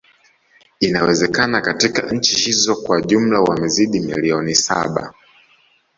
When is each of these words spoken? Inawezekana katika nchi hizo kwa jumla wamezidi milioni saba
Inawezekana 0.79 1.61
katika 1.61 2.01
nchi 2.11 2.35
hizo 2.35 2.75
kwa 2.75 3.01
jumla 3.01 3.41
wamezidi 3.41 3.99
milioni 3.99 4.55
saba 4.55 5.13